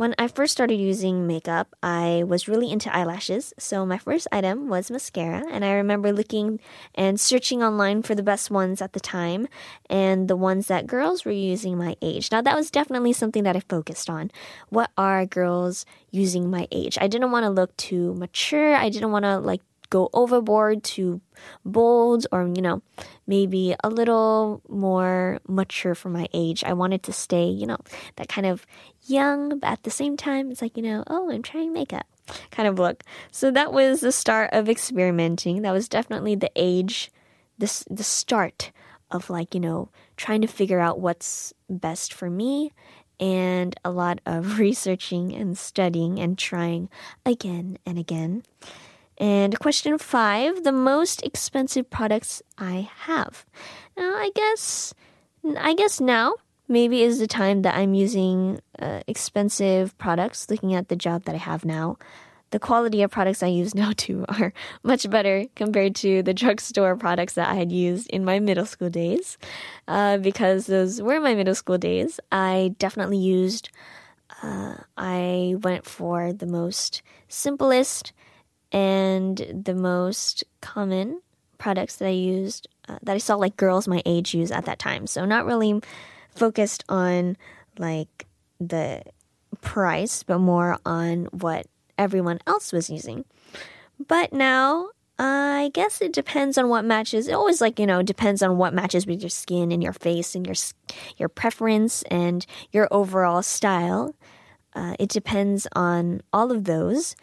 When 0.00 0.14
I 0.18 0.28
first 0.28 0.52
started 0.54 0.76
using 0.76 1.26
makeup, 1.26 1.76
I 1.82 2.24
was 2.26 2.48
really 2.48 2.70
into 2.70 2.88
eyelashes. 2.90 3.52
So 3.58 3.84
my 3.84 3.98
first 3.98 4.26
item 4.32 4.70
was 4.70 4.90
mascara, 4.90 5.44
and 5.52 5.62
I 5.62 5.72
remember 5.72 6.10
looking 6.10 6.58
and 6.94 7.20
searching 7.20 7.62
online 7.62 8.00
for 8.00 8.14
the 8.14 8.22
best 8.22 8.50
ones 8.50 8.80
at 8.80 8.94
the 8.94 9.00
time 9.00 9.46
and 9.90 10.26
the 10.26 10.36
ones 10.36 10.68
that 10.68 10.86
girls 10.86 11.26
were 11.26 11.32
using 11.32 11.76
my 11.76 11.96
age. 12.00 12.32
Now 12.32 12.40
that 12.40 12.56
was 12.56 12.70
definitely 12.70 13.12
something 13.12 13.42
that 13.42 13.56
I 13.56 13.60
focused 13.60 14.08
on. 14.08 14.30
What 14.70 14.90
are 14.96 15.26
girls 15.26 15.84
using 16.10 16.48
my 16.48 16.66
age? 16.72 16.96
I 16.98 17.06
didn't 17.06 17.30
want 17.30 17.44
to 17.44 17.50
look 17.50 17.76
too 17.76 18.14
mature. 18.14 18.74
I 18.74 18.88
didn't 18.88 19.12
want 19.12 19.26
to 19.26 19.38
like 19.38 19.60
go 19.90 20.08
overboard 20.12 20.82
too 20.82 21.20
bold 21.64 22.26
or, 22.32 22.46
you 22.46 22.62
know, 22.62 22.82
maybe 23.26 23.74
a 23.84 23.90
little 23.90 24.62
more 24.68 25.40
mature 25.46 25.94
for 25.94 26.08
my 26.08 26.28
age. 26.32 26.64
I 26.64 26.72
wanted 26.72 27.02
to 27.04 27.12
stay, 27.12 27.44
you 27.44 27.66
know, 27.66 27.78
that 28.16 28.28
kind 28.28 28.46
of 28.46 28.66
young, 29.06 29.58
but 29.58 29.68
at 29.68 29.82
the 29.82 29.90
same 29.90 30.16
time, 30.16 30.50
it's 30.50 30.62
like, 30.62 30.76
you 30.76 30.82
know, 30.82 31.04
oh, 31.06 31.30
I'm 31.30 31.42
trying 31.42 31.72
makeup 31.72 32.06
kind 32.50 32.68
of 32.68 32.78
look. 32.78 33.02
So 33.30 33.50
that 33.50 33.72
was 33.72 34.00
the 34.00 34.12
start 34.12 34.50
of 34.52 34.68
experimenting. 34.68 35.62
That 35.62 35.72
was 35.72 35.88
definitely 35.88 36.34
the 36.34 36.50
age, 36.56 37.10
this 37.58 37.84
the 37.90 38.04
start 38.04 38.72
of 39.10 39.30
like, 39.30 39.54
you 39.54 39.60
know, 39.60 39.88
trying 40.16 40.40
to 40.42 40.46
figure 40.46 40.80
out 40.80 41.00
what's 41.00 41.52
best 41.68 42.12
for 42.12 42.30
me 42.30 42.72
and 43.18 43.74
a 43.84 43.90
lot 43.90 44.20
of 44.26 44.58
researching 44.60 45.34
and 45.34 45.56
studying 45.56 46.18
and 46.18 46.38
trying 46.38 46.88
again 47.26 47.78
and 47.84 47.98
again. 47.98 48.42
And 49.20 49.58
question 49.58 49.98
five, 49.98 50.64
the 50.64 50.72
most 50.72 51.22
expensive 51.22 51.90
products 51.90 52.42
I 52.56 52.88
have. 53.00 53.44
I 53.98 54.30
guess, 54.34 54.94
I 55.58 55.74
guess 55.74 56.00
now 56.00 56.36
maybe 56.68 57.02
is 57.02 57.18
the 57.18 57.26
time 57.26 57.60
that 57.62 57.74
I'm 57.74 57.92
using 57.92 58.60
uh, 58.78 59.00
expensive 59.06 59.96
products, 59.98 60.48
looking 60.48 60.74
at 60.74 60.88
the 60.88 60.96
job 60.96 61.24
that 61.24 61.34
I 61.34 61.38
have 61.38 61.66
now. 61.66 61.98
The 62.50 62.58
quality 62.58 63.02
of 63.02 63.10
products 63.10 63.42
I 63.42 63.48
use 63.48 63.74
now 63.82 63.92
too 63.94 64.24
are 64.28 64.54
much 64.82 65.10
better 65.10 65.44
compared 65.54 65.96
to 65.96 66.22
the 66.22 66.32
drugstore 66.32 66.96
products 66.96 67.34
that 67.34 67.50
I 67.50 67.54
had 67.56 67.70
used 67.70 68.08
in 68.08 68.24
my 68.24 68.38
middle 68.40 68.64
school 68.64 68.88
days. 68.88 69.36
Uh, 69.86 70.16
because 70.16 70.66
those 70.66 71.02
were 71.02 71.20
my 71.20 71.34
middle 71.34 71.54
school 71.54 71.76
days. 71.76 72.20
I 72.32 72.74
definitely 72.78 73.18
used, 73.18 73.68
uh, 74.42 74.76
I 74.96 75.56
went 75.60 75.84
for 75.84 76.32
the 76.32 76.46
most 76.46 77.02
simplest 77.28 78.14
and 78.72 79.62
the 79.64 79.74
most 79.74 80.44
common 80.60 81.20
products 81.58 81.96
that 81.96 82.06
I 82.06 82.12
used, 82.12 82.68
uh, 82.88 82.98
that 83.02 83.14
I 83.14 83.18
saw 83.18 83.34
like 83.34 83.56
girls 83.56 83.88
my 83.88 84.02
age 84.06 84.34
use 84.34 84.50
at 84.50 84.64
that 84.64 84.78
time. 84.78 85.06
So 85.06 85.24
not 85.24 85.46
really 85.46 85.80
focused 86.34 86.84
on 86.88 87.36
like 87.78 88.26
the 88.60 89.02
price, 89.60 90.22
but 90.22 90.38
more 90.38 90.78
on 90.86 91.26
what 91.26 91.66
everyone 91.98 92.40
else 92.46 92.72
was 92.72 92.90
using. 92.90 93.24
But 94.08 94.32
now, 94.32 94.88
I 95.18 95.70
guess 95.74 96.00
it 96.00 96.14
depends 96.14 96.56
on 96.56 96.70
what 96.70 96.84
matches. 96.84 97.28
It 97.28 97.32
always 97.32 97.60
like 97.60 97.78
you 97.78 97.86
know 97.86 98.02
depends 98.02 98.42
on 98.42 98.56
what 98.56 98.72
matches 98.72 99.06
with 99.06 99.20
your 99.20 99.28
skin 99.28 99.70
and 99.70 99.82
your 99.82 99.92
face 99.92 100.34
and 100.34 100.46
your 100.46 100.56
your 101.18 101.28
preference 101.28 102.02
and 102.04 102.46
your 102.72 102.88
overall 102.90 103.42
style. 103.42 104.14
Uh, 104.74 104.94
it 104.98 105.10
depends 105.10 105.66
on 105.74 106.22
all 106.32 106.50
of 106.50 106.64
those. 106.64 107.16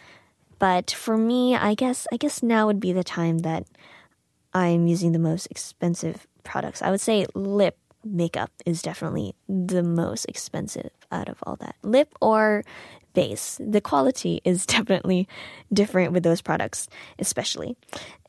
But 0.60 0.92
for 0.92 1.18
me, 1.18 1.56
I 1.56 1.74
guess 1.76 2.08
I 2.12 2.18
guess 2.18 2.42
now 2.42 2.68
would 2.68 2.80
be 2.80 2.94
the 2.94 3.04
time 3.04 3.40
that 3.40 3.66
I'm 4.54 4.88
using 4.88 5.12
the 5.12 5.20
most 5.20 5.48
expensive 5.52 6.28
products. 6.44 6.82
I 6.82 6.90
would 6.90 7.02
say 7.02 7.26
lip 7.36 7.78
makeup 8.04 8.52
is 8.66 8.82
definitely 8.82 9.36
the 9.48 9.84
most 9.84 10.26
expensive 10.26 10.92
out 11.12 11.30
of 11.30 11.38
all 11.44 11.58
that. 11.58 11.76
Lip 11.84 12.14
or 12.22 12.64
base. 13.18 13.60
The 13.60 13.82
quality 13.82 14.42
is 14.46 14.68
definitely 14.68 15.28
different 15.74 16.14
with 16.14 16.22
those 16.22 16.40
products, 16.40 16.88
especially. 17.18 17.76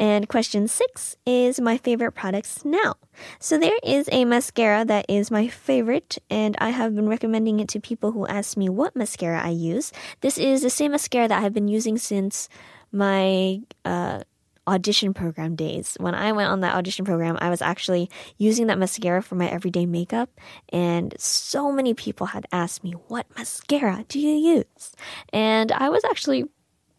And 0.00 0.26
question 0.28 0.66
six 0.66 1.14
is 1.26 1.61
my 1.61 1.76
favorite 1.76 2.12
products 2.12 2.64
now. 2.64 2.97
So 3.38 3.59
there 3.59 3.78
is 3.85 4.09
a 4.11 4.25
mascara 4.25 4.87
that 4.87 5.04
is 5.07 5.30
my 5.30 5.47
favorite, 5.47 6.16
and 6.30 6.57
I 6.59 6.71
have 6.71 6.95
been 6.95 7.07
recommending 7.07 7.61
it 7.61 7.68
to 7.68 7.80
people 7.80 8.12
who 8.12 8.26
ask 8.26 8.57
me 8.57 8.71
what 8.71 8.97
mascara 8.97 9.42
I 9.45 9.50
use. 9.50 9.92
This 10.23 10.38
is 10.38 10.62
the 10.62 10.71
same 10.71 10.92
mascara 10.92 11.28
that 11.28 11.42
I've 11.45 11.52
been 11.52 11.68
using 11.68 11.99
since 11.99 12.49
my 12.90 13.61
uh, 13.85 14.23
audition 14.68 15.14
program 15.14 15.56
days. 15.56 15.96
When 15.98 16.14
I 16.14 16.32
went 16.32 16.50
on 16.50 16.60
that 16.60 16.75
audition 16.75 17.04
program, 17.04 17.38
I 17.40 17.50
was 17.50 17.62
actually 17.62 18.10
using 18.37 18.66
that 18.68 18.78
mascara 18.78 19.22
for 19.22 19.34
my 19.34 19.48
everyday 19.48 19.87
makeup, 19.87 20.30
and 20.70 21.14
so 21.18 21.72
many 21.72 21.94
people 21.94 22.26
had 22.26 22.46
asked 22.52 22.84
me, 22.84 22.92
What 23.08 23.26
mascara 23.37 24.04
do 24.08 24.18
you 24.18 24.56
use? 24.58 24.92
And 25.32 25.72
I 25.72 25.88
was 25.88 26.04
actually 26.04 26.44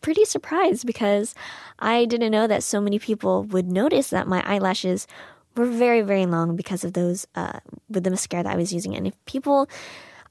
pretty 0.02 0.26
surprised 0.26 0.86
because 0.86 1.36
I 1.80 2.06
didn't 2.06 2.32
know 2.32 2.48
that 2.48 2.64
so 2.64 2.82
many 2.82 3.00
people 3.00 3.44
would 3.44 3.68
notice 3.72 4.10
that 4.10 4.28
my 4.28 4.42
eyelashes 4.46 5.08
were 5.56 5.66
very, 5.66 6.02
very 6.02 6.26
long 6.26 6.56
because 6.56 6.84
of 6.84 6.94
those, 6.94 7.28
uh, 7.36 7.60
with 7.90 8.04
the 8.04 8.10
mascara 8.10 8.44
that 8.44 8.54
I 8.54 8.58
was 8.58 8.74
using. 8.74 8.96
And 8.96 9.08
if 9.08 9.14
people, 9.26 9.70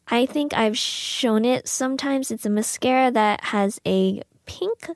I 0.08 0.26
think 0.26 0.54
I've 0.54 0.78
shown 0.78 1.44
it 1.44 1.68
sometimes, 1.68 2.30
it's 2.30 2.46
a 2.46 2.50
mascara 2.50 3.10
that 3.10 3.44
has 3.44 3.80
a 3.86 4.22
pink 4.46 4.88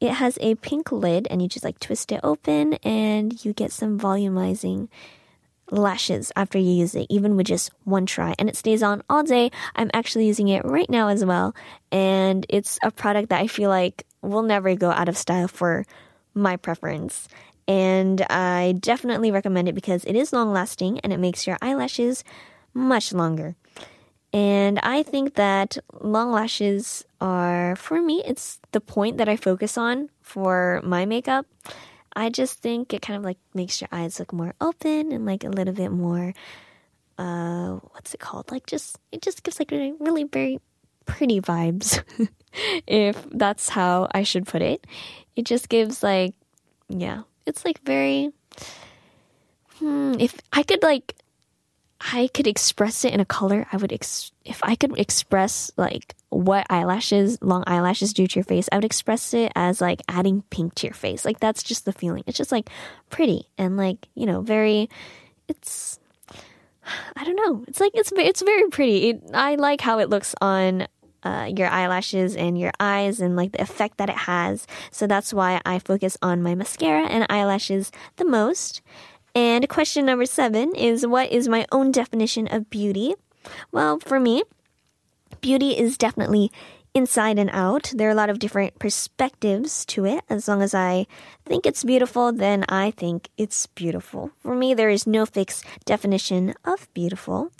it 0.00 0.12
has 0.12 0.38
a 0.40 0.54
pink 0.56 0.92
lid, 0.92 1.26
and 1.30 1.42
you 1.42 1.48
just 1.48 1.64
like 1.64 1.80
twist 1.80 2.12
it 2.12 2.20
open, 2.22 2.74
and 2.84 3.44
you 3.44 3.52
get 3.52 3.72
some 3.72 3.98
volumizing 3.98 4.88
lashes 5.70 6.32
after 6.34 6.58
you 6.58 6.70
use 6.70 6.94
it, 6.94 7.06
even 7.10 7.36
with 7.36 7.46
just 7.46 7.70
one 7.84 8.06
try. 8.06 8.34
And 8.38 8.48
it 8.48 8.56
stays 8.56 8.82
on 8.82 9.02
all 9.10 9.22
day. 9.22 9.50
I'm 9.76 9.90
actually 9.92 10.26
using 10.26 10.48
it 10.48 10.64
right 10.64 10.88
now 10.88 11.08
as 11.08 11.24
well. 11.24 11.54
And 11.92 12.46
it's 12.48 12.78
a 12.82 12.90
product 12.90 13.30
that 13.30 13.40
I 13.40 13.46
feel 13.46 13.68
like 13.70 14.04
will 14.22 14.42
never 14.42 14.74
go 14.74 14.90
out 14.90 15.08
of 15.08 15.16
style 15.16 15.48
for 15.48 15.84
my 16.34 16.56
preference. 16.56 17.28
And 17.66 18.22
I 18.22 18.76
definitely 18.80 19.30
recommend 19.30 19.68
it 19.68 19.74
because 19.74 20.04
it 20.04 20.16
is 20.16 20.32
long 20.32 20.52
lasting 20.52 21.00
and 21.00 21.12
it 21.12 21.20
makes 21.20 21.46
your 21.46 21.58
eyelashes 21.60 22.24
much 22.72 23.12
longer. 23.12 23.56
And 24.32 24.78
I 24.80 25.02
think 25.02 25.34
that 25.34 25.78
long 26.00 26.32
lashes 26.32 27.04
are, 27.20 27.76
for 27.76 28.02
me, 28.02 28.22
it's 28.26 28.60
the 28.72 28.80
point 28.80 29.16
that 29.18 29.28
I 29.28 29.36
focus 29.36 29.78
on 29.78 30.10
for 30.20 30.80
my 30.84 31.06
makeup. 31.06 31.46
I 32.14 32.28
just 32.28 32.60
think 32.60 32.92
it 32.92 33.00
kind 33.00 33.16
of 33.16 33.24
like 33.24 33.38
makes 33.54 33.80
your 33.80 33.88
eyes 33.92 34.18
look 34.18 34.32
more 34.32 34.54
open 34.60 35.12
and 35.12 35.24
like 35.24 35.44
a 35.44 35.48
little 35.48 35.72
bit 35.72 35.90
more, 35.90 36.34
uh, 37.16 37.78
what's 37.92 38.12
it 38.12 38.20
called? 38.20 38.50
Like 38.50 38.66
just, 38.66 38.98
it 39.12 39.22
just 39.22 39.42
gives 39.42 39.58
like 39.58 39.70
really 39.70 40.24
very 40.24 40.60
pretty 41.06 41.40
vibes, 41.40 42.02
if 42.86 43.24
that's 43.30 43.70
how 43.70 44.08
I 44.12 44.24
should 44.24 44.46
put 44.46 44.62
it. 44.62 44.86
It 45.36 45.44
just 45.44 45.68
gives 45.68 46.02
like, 46.02 46.34
yeah, 46.88 47.22
it's 47.46 47.64
like 47.64 47.80
very, 47.84 48.30
hmm, 49.78 50.14
if 50.18 50.36
I 50.52 50.64
could 50.64 50.82
like 50.82 51.14
I 52.00 52.28
could 52.32 52.46
express 52.46 53.04
it 53.04 53.12
in 53.12 53.20
a 53.20 53.24
color, 53.24 53.66
I 53.72 53.76
would 53.76 53.92
ex- 53.92 54.30
if 54.44 54.60
I 54.62 54.76
could 54.76 54.96
express 54.98 55.70
like 55.76 56.14
what 56.28 56.66
eyelashes, 56.70 57.38
long 57.42 57.64
eyelashes 57.66 58.12
do 58.12 58.26
to 58.26 58.38
your 58.38 58.44
face, 58.44 58.68
I 58.70 58.76
would 58.76 58.84
express 58.84 59.34
it 59.34 59.50
as 59.56 59.80
like 59.80 60.02
adding 60.08 60.42
pink 60.50 60.74
to 60.76 60.86
your 60.86 60.94
face. 60.94 61.24
Like 61.24 61.40
that's 61.40 61.62
just 61.62 61.84
the 61.84 61.92
feeling. 61.92 62.22
It's 62.26 62.38
just 62.38 62.52
like 62.52 62.70
pretty 63.10 63.48
and 63.58 63.76
like, 63.76 64.06
you 64.14 64.26
know, 64.26 64.42
very 64.42 64.88
it's 65.48 65.98
I 67.16 67.24
don't 67.24 67.36
know. 67.36 67.64
It's 67.66 67.80
like 67.80 67.92
it's 67.94 68.12
it's 68.12 68.42
very 68.42 68.68
pretty. 68.70 69.10
It, 69.10 69.22
I 69.34 69.56
like 69.56 69.80
how 69.80 69.98
it 69.98 70.08
looks 70.08 70.34
on 70.40 70.86
uh, 71.22 71.50
your 71.54 71.68
eyelashes 71.68 72.36
and 72.36 72.58
your 72.58 72.72
eyes 72.78 73.20
and 73.20 73.36
like 73.36 73.52
the 73.52 73.62
effect 73.62 73.98
that 73.98 74.08
it 74.08 74.16
has. 74.16 74.66
So 74.90 75.06
that's 75.06 75.34
why 75.34 75.60
I 75.66 75.78
focus 75.78 76.16
on 76.22 76.42
my 76.42 76.54
mascara 76.54 77.06
and 77.06 77.26
eyelashes 77.28 77.90
the 78.16 78.24
most. 78.24 78.82
And 79.38 79.68
question 79.68 80.04
number 80.04 80.26
seven 80.26 80.74
is 80.74 81.06
What 81.06 81.30
is 81.30 81.46
my 81.46 81.64
own 81.70 81.92
definition 81.92 82.48
of 82.48 82.68
beauty? 82.70 83.14
Well, 83.70 84.00
for 84.00 84.18
me, 84.18 84.42
beauty 85.40 85.78
is 85.78 85.96
definitely 85.96 86.50
inside 86.92 87.38
and 87.38 87.48
out. 87.52 87.92
There 87.94 88.08
are 88.08 88.10
a 88.10 88.16
lot 88.16 88.30
of 88.30 88.40
different 88.40 88.80
perspectives 88.80 89.84
to 89.94 90.04
it. 90.06 90.24
As 90.28 90.48
long 90.48 90.60
as 90.60 90.74
I 90.74 91.06
think 91.46 91.66
it's 91.66 91.84
beautiful, 91.84 92.32
then 92.32 92.64
I 92.68 92.90
think 92.90 93.28
it's 93.38 93.68
beautiful. 93.68 94.32
For 94.40 94.56
me, 94.56 94.74
there 94.74 94.90
is 94.90 95.06
no 95.06 95.24
fixed 95.24 95.64
definition 95.84 96.52
of 96.64 96.92
beautiful. 96.92 97.52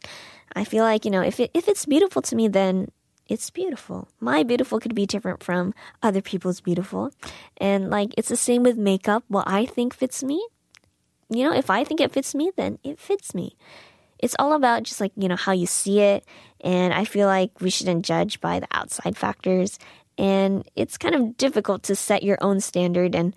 I 0.57 0.65
feel 0.65 0.83
like, 0.83 1.05
you 1.05 1.13
know, 1.13 1.23
if 1.23 1.39
it, 1.39 1.53
if 1.55 1.69
it's 1.69 1.87
beautiful 1.87 2.23
to 2.23 2.35
me, 2.35 2.49
then 2.49 2.91
it's 3.29 3.51
beautiful. 3.51 4.09
My 4.19 4.43
beautiful 4.43 4.81
could 4.81 4.97
be 4.97 5.07
different 5.07 5.45
from 5.45 5.75
other 6.03 6.23
people's 6.23 6.61
beautiful. 6.61 7.13
And 7.59 7.89
like 7.89 8.15
it's 8.19 8.31
the 8.31 8.37
same 8.37 8.65
with 8.65 8.77
makeup. 8.77 9.23
What 9.29 9.47
I 9.47 9.65
think 9.65 9.95
fits 9.95 10.25
me 10.25 10.45
you 11.31 11.45
know, 11.45 11.55
if 11.55 11.71
I 11.71 11.85
think 11.85 12.01
it 12.01 12.13
fits 12.13 12.35
me, 12.35 12.51
then 12.57 12.79
it 12.83 12.99
fits 12.99 13.35
me. 13.35 13.57
It's 14.19 14.35
all 14.39 14.53
about 14.53 14.83
just 14.83 15.01
like, 15.01 15.13
you 15.17 15.29
know, 15.29 15.37
how 15.37 15.53
you 15.53 15.67
see 15.67 16.01
it. 16.01 16.25
And 16.63 16.93
I 16.93 17.05
feel 17.05 17.29
like 17.29 17.61
we 17.61 17.71
shouldn't 17.71 18.05
judge 18.05 18.41
by 18.41 18.61
the 18.61 18.69
outside 18.73 19.17
factors. 19.17 19.79
And 20.17 20.69
it's 20.75 20.99
kind 20.99 21.15
of 21.15 21.37
difficult 21.37 21.85
to 21.85 21.95
set 21.95 22.25
your 22.25 22.39
own 22.41 22.61
standard. 22.61 23.15
And, 23.15 23.35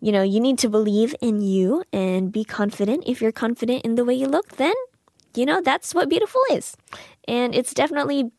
you 0.00 0.12
know, 0.12 0.22
you 0.22 0.40
need 0.40 0.58
to 0.60 0.70
believe 0.70 1.14
in 1.20 1.42
you 1.42 1.84
and 1.92 2.32
be 2.32 2.44
confident. 2.44 3.04
If 3.06 3.20
you're 3.20 3.32
confident 3.32 3.84
in 3.84 3.96
the 3.96 4.04
way 4.04 4.14
you 4.14 4.26
look, 4.26 4.56
then, 4.56 4.74
you 5.34 5.44
know, 5.44 5.60
that's 5.60 5.94
what 5.94 6.08
beautiful 6.08 6.40
is. 6.50 6.76
And 7.28 7.54
it's 7.54 7.74
definitely 7.74 8.30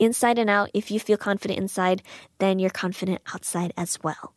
inside 0.00 0.38
and 0.38 0.50
out. 0.50 0.70
If 0.74 0.90
you 0.90 0.98
feel 0.98 1.16
confident 1.16 1.60
inside, 1.60 2.02
then 2.38 2.58
you're 2.58 2.70
confident 2.70 3.20
outside 3.32 3.72
as 3.76 3.98
well. 4.02 4.34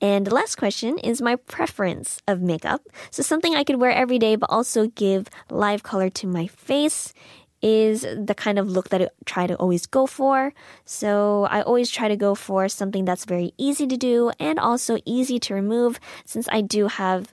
And 0.00 0.26
the 0.26 0.34
last 0.34 0.56
question 0.56 0.98
is 0.98 1.22
my 1.22 1.36
preference 1.36 2.20
of 2.28 2.42
makeup. 2.42 2.82
So 3.10 3.22
something 3.22 3.54
I 3.54 3.64
could 3.64 3.80
wear 3.80 3.92
every 3.92 4.18
day, 4.18 4.36
but 4.36 4.50
also 4.50 4.88
give 4.88 5.28
live 5.48 5.82
color 5.82 6.10
to 6.10 6.26
my 6.26 6.46
face 6.48 7.14
is 7.62 8.02
the 8.02 8.34
kind 8.34 8.58
of 8.58 8.68
look 8.68 8.90
that 8.90 9.00
I 9.00 9.08
try 9.24 9.46
to 9.46 9.54
always 9.56 9.86
go 9.86 10.06
for. 10.06 10.52
So 10.84 11.44
I 11.48 11.62
always 11.62 11.90
try 11.90 12.08
to 12.08 12.16
go 12.16 12.34
for 12.34 12.68
something 12.68 13.06
that's 13.06 13.24
very 13.24 13.54
easy 13.56 13.86
to 13.86 13.96
do 13.96 14.30
and 14.38 14.58
also 14.58 14.98
easy 15.06 15.38
to 15.38 15.54
remove 15.54 15.98
since 16.26 16.46
I 16.52 16.60
do 16.60 16.88
have 16.88 17.32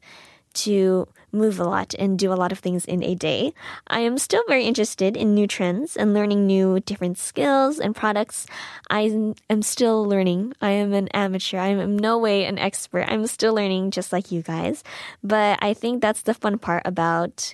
to 0.53 1.07
move 1.31 1.59
a 1.59 1.63
lot 1.63 1.93
and 1.97 2.17
do 2.17 2.31
a 2.31 2.35
lot 2.35 2.51
of 2.51 2.59
things 2.59 2.85
in 2.85 3.03
a 3.03 3.15
day. 3.15 3.53
I 3.88 4.00
am 4.01 4.17
still 4.17 4.43
very 4.47 4.65
interested 4.65 5.15
in 5.15 5.33
new 5.33 5.47
trends 5.47 5.95
and 5.95 6.13
learning 6.13 6.45
new 6.45 6.79
different 6.79 7.17
skills 7.17 7.79
and 7.79 7.95
products. 7.95 8.45
I 8.89 9.33
am 9.50 9.61
still 9.61 10.05
learning. 10.05 10.53
I 10.61 10.71
am 10.71 10.93
an 10.93 11.07
amateur. 11.09 11.57
I 11.57 11.67
am 11.67 11.79
in 11.79 11.97
no 11.97 12.17
way 12.17 12.45
an 12.45 12.57
expert. 12.57 13.05
I'm 13.07 13.27
still 13.27 13.53
learning 13.53 13.91
just 13.91 14.11
like 14.11 14.31
you 14.31 14.41
guys. 14.41 14.83
But 15.23 15.59
I 15.61 15.73
think 15.73 16.01
that's 16.01 16.23
the 16.23 16.33
fun 16.33 16.57
part 16.57 16.83
about 16.85 17.53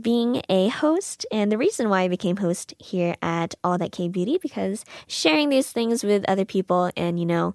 being 0.00 0.40
a 0.48 0.68
host 0.68 1.26
and 1.30 1.52
the 1.52 1.58
reason 1.58 1.90
why 1.90 2.02
I 2.02 2.08
became 2.08 2.38
host 2.38 2.72
here 2.78 3.16
at 3.20 3.54
All 3.62 3.76
That 3.76 3.92
K 3.92 4.08
Beauty 4.08 4.38
because 4.40 4.84
sharing 5.06 5.50
these 5.50 5.70
things 5.72 6.02
with 6.02 6.24
other 6.26 6.46
people 6.46 6.90
and 6.96 7.20
you 7.20 7.26
know 7.26 7.54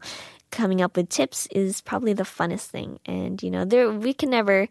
coming 0.55 0.81
up 0.81 0.95
with 0.95 1.09
tips 1.09 1.47
is 1.51 1.81
probably 1.81 2.13
the 2.13 2.23
funnest 2.23 2.67
thing. 2.67 2.99
And, 3.05 3.43
you 3.43 3.51
know, 3.51 3.65
there, 3.65 3.91
we 3.91 4.13
can 4.13 4.29
never 4.29 4.67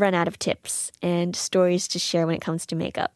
run 0.00 0.14
out 0.14 0.28
of 0.28 0.38
tips 0.38 0.90
and 1.02 1.34
stories 1.34 1.88
to 1.88 1.98
share 1.98 2.26
when 2.26 2.36
it 2.36 2.40
comes 2.40 2.66
to 2.66 2.76
makeup. 2.76 3.12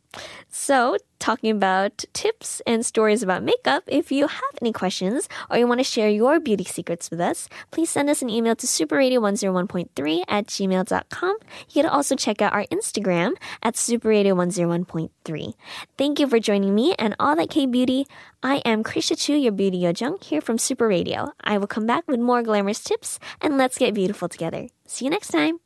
So, 0.48 0.96
talking 1.20 1.50
about 1.50 2.04
tips 2.12 2.60
and 2.66 2.84
stories 2.84 3.22
about 3.22 3.44
makeup, 3.44 3.84
if 3.86 4.10
you 4.10 4.26
have 4.26 4.54
any 4.60 4.72
questions 4.72 5.28
or 5.48 5.56
you 5.56 5.66
want 5.68 5.78
to 5.78 5.84
share 5.84 6.08
your 6.08 6.40
beauty 6.40 6.64
secrets 6.64 7.10
with 7.10 7.20
us, 7.20 7.48
please 7.70 7.90
send 7.90 8.10
us 8.10 8.20
an 8.20 8.28
email 8.28 8.56
to 8.56 8.66
superradio101.3 8.66 10.24
at 10.26 10.46
gmail.com. 10.46 11.36
You 11.68 11.82
can 11.82 11.86
also 11.86 12.16
check 12.16 12.42
out 12.42 12.52
our 12.52 12.64
Instagram 12.66 13.34
at 13.62 13.74
superradio101.3. 13.74 15.54
Thank 15.96 16.18
you 16.18 16.26
for 16.26 16.40
joining 16.40 16.74
me 16.74 16.94
and 16.98 17.14
all 17.20 17.36
that 17.36 17.50
K 17.50 17.66
beauty. 17.66 18.06
I 18.42 18.56
am 18.64 18.82
Kriesha 18.82 19.16
Chu, 19.16 19.34
your 19.34 19.52
beauty 19.52 19.82
yojung, 19.82 20.22
here 20.22 20.40
from 20.40 20.58
Super 20.58 20.88
Radio. 20.88 21.32
I 21.40 21.58
will 21.58 21.68
come 21.68 21.86
back 21.86 22.08
with 22.08 22.18
more 22.18 22.42
glamorous 22.42 22.82
tips 22.82 23.20
and 23.40 23.56
let's 23.56 23.78
get 23.78 23.94
beautiful 23.94 24.28
together. 24.28 24.68
See 24.86 25.04
you 25.04 25.10
next 25.10 25.28
time. 25.28 25.60